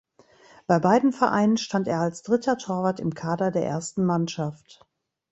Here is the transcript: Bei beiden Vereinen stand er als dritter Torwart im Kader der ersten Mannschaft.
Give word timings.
Bei 0.65 0.79
beiden 0.79 1.13
Vereinen 1.13 1.57
stand 1.57 1.87
er 1.87 1.99
als 1.99 2.23
dritter 2.23 2.57
Torwart 2.57 2.99
im 2.99 3.13
Kader 3.13 3.51
der 3.51 3.67
ersten 3.67 4.03
Mannschaft. 4.03 4.83